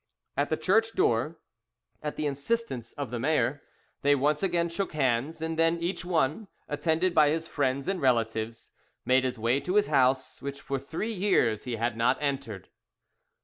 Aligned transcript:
At 0.35 0.49
the 0.49 0.57
church 0.57 0.93
door, 0.93 1.37
at 2.01 2.15
the 2.15 2.25
instance 2.25 2.91
of 2.93 3.11
the 3.11 3.19
mayor, 3.19 3.61
they 4.01 4.15
once 4.15 4.41
again 4.41 4.67
shook 4.67 4.93
hands; 4.93 5.43
and 5.43 5.59
then 5.59 5.77
each 5.77 6.03
one, 6.03 6.47
attended 6.67 7.13
by 7.13 7.29
his 7.29 7.47
friends 7.47 7.87
and 7.87 8.01
relatives, 8.01 8.71
made 9.05 9.23
his 9.23 9.37
way 9.37 9.59
to 9.59 9.75
his 9.75 9.85
house, 9.89 10.41
which 10.41 10.59
for 10.59 10.79
three 10.79 11.13
years 11.13 11.65
he 11.65 11.75
had 11.75 11.95
not 11.97 12.17
entered. 12.19 12.69